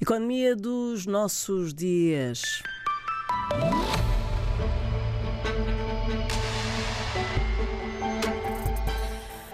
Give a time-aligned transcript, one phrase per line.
[0.00, 2.42] Economia dos nossos dias.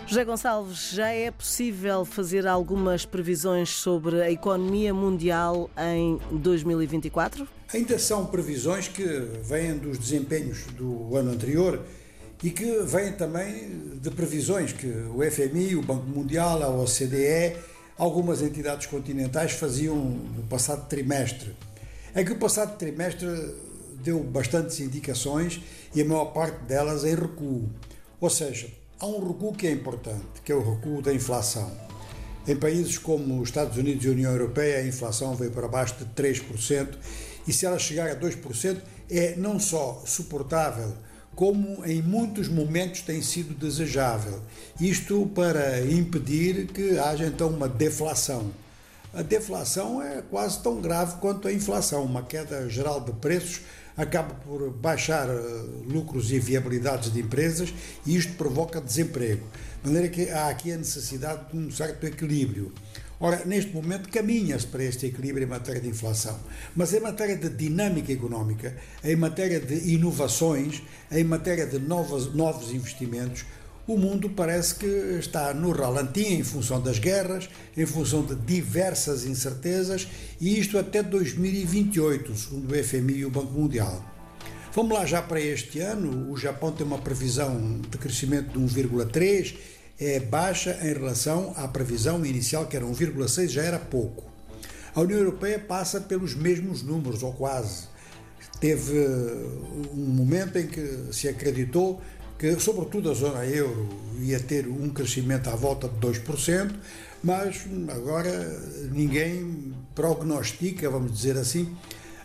[0.06, 7.47] José Gonçalves, já é possível fazer algumas previsões sobre a economia mundial em 2024?
[7.72, 9.04] Ainda são previsões que
[9.44, 11.81] vêm dos desempenhos do ano anterior
[12.42, 17.56] e que vêm também de previsões que o FMI, o Banco Mundial, a OCDE,
[18.01, 21.55] algumas entidades continentais faziam no passado trimestre.
[22.15, 23.29] É que o passado trimestre
[24.02, 25.61] deu bastantes indicações
[25.95, 27.69] e a maior parte delas em recuo.
[28.19, 31.70] Ou seja, há um recuo que é importante, que é o recuo da inflação.
[32.48, 35.97] Em países como os Estados Unidos e a União Europeia, a inflação veio para baixo
[35.97, 36.97] de 3%,
[37.47, 38.80] e se ela chegar a 2%,
[39.11, 40.95] é não só suportável,
[41.41, 44.43] como em muitos momentos tem sido desejável.
[44.79, 48.51] Isto para impedir que haja então uma deflação.
[49.15, 52.05] A deflação é quase tão grave quanto a inflação.
[52.05, 53.62] Uma queda geral de preços
[53.97, 55.41] acaba por baixar eh,
[55.87, 57.73] lucros e viabilidades de empresas
[58.05, 59.47] e isto provoca desemprego.
[59.83, 62.70] De maneira que há aqui a necessidade de um certo equilíbrio.
[63.23, 66.41] Ora, neste momento caminha-se para este equilíbrio em matéria de inflação,
[66.75, 70.83] mas em matéria de dinâmica económica, em matéria de inovações,
[71.13, 73.45] em matéria de novos, novos investimentos,
[73.87, 74.87] o mundo parece que
[75.19, 80.09] está no ralenti em função das guerras, em função de diversas incertezas,
[80.41, 84.03] e isto até 2028, segundo o FMI e o Banco Mundial.
[84.73, 89.57] Vamos lá já para este ano, o Japão tem uma previsão de crescimento de 1,3,
[90.01, 94.25] é baixa em relação à previsão inicial que era 1,6, já era pouco.
[94.95, 97.89] A União Europeia passa pelos mesmos números, ou quase.
[98.59, 98.98] Teve
[99.92, 102.01] um momento em que se acreditou
[102.39, 103.89] que, sobretudo, a zona euro
[104.20, 106.75] ia ter um crescimento à volta de 2%,
[107.23, 108.31] mas agora
[108.91, 111.77] ninguém prognostica, vamos dizer assim,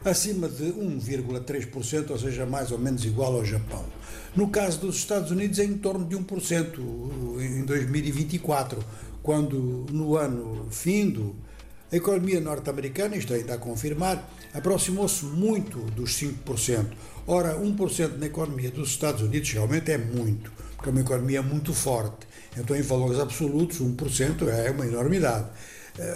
[0.05, 3.83] acima de 1,3%, ou seja, mais ou menos igual ao Japão.
[4.35, 6.79] No caso dos Estados Unidos, é em torno de 1%
[7.41, 8.83] em 2024,
[9.23, 11.35] quando no ano findo
[11.91, 16.85] a economia norte-americana, isto ainda a confirmar, aproximou-se muito dos 5%.
[17.27, 21.73] Ora, 1% na economia dos Estados Unidos realmente é muito, porque é uma economia muito
[21.73, 22.27] forte.
[22.57, 25.47] Então, em valores absolutos, 1% é uma enormidade.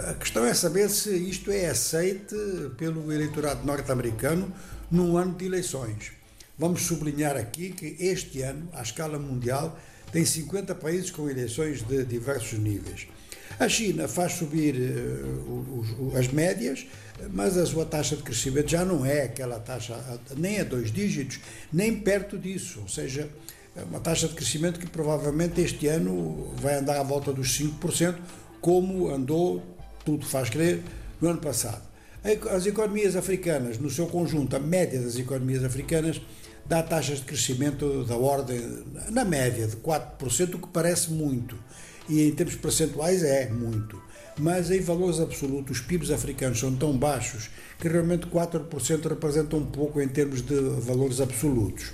[0.09, 2.35] A questão é saber se isto é aceite
[2.77, 4.53] pelo eleitorado norte-americano
[4.91, 6.11] num ano de eleições.
[6.57, 9.79] Vamos sublinhar aqui que este ano, à escala mundial,
[10.11, 13.07] tem 50 países com eleições de diversos níveis.
[13.57, 16.85] A China faz subir uh, as médias,
[17.31, 19.97] mas a sua taxa de crescimento já não é aquela taxa
[20.35, 21.39] nem a dois dígitos,
[21.71, 22.81] nem perto disso.
[22.81, 23.29] Ou seja,
[23.75, 28.15] é uma taxa de crescimento que provavelmente este ano vai andar à volta dos 5%,
[28.61, 29.61] como andou,
[30.05, 30.81] tudo faz crer,
[31.21, 31.81] no ano passado.
[32.51, 36.21] As economias africanas, no seu conjunto, a média das economias africanas,
[36.65, 38.61] dá taxas de crescimento da ordem,
[39.09, 41.57] na média, de 4%, o que parece muito
[42.09, 44.01] e em termos percentuais é muito.
[44.37, 49.65] Mas em valores absolutos, os PIBs africanos são tão baixos que realmente 4% representam um
[49.65, 51.91] pouco em termos de valores absolutos.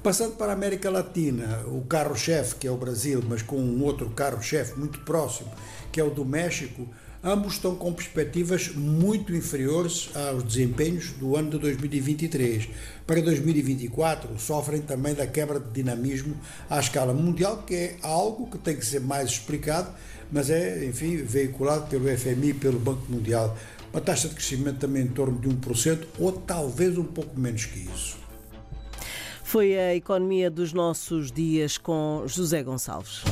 [0.00, 4.08] Passando para a América Latina, o carro-chefe, que é o Brasil, mas com um outro
[4.10, 5.50] carro-chefe muito próximo,
[5.90, 6.88] que é o do México,
[7.22, 12.68] ambos estão com perspectivas muito inferiores aos desempenhos do ano de 2023.
[13.04, 16.36] Para 2024, sofrem também da quebra de dinamismo
[16.70, 19.90] à escala mundial, que é algo que tem que ser mais explicado,
[20.30, 23.58] mas é, enfim, veiculado pelo FMI pelo Banco Mundial.
[23.92, 27.80] Uma taxa de crescimento também em torno de 1%, ou talvez um pouco menos que
[27.80, 28.27] isso.
[29.48, 33.22] Foi a economia dos nossos dias com José Gonçalves.